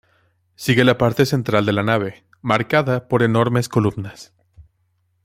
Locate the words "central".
1.27-1.67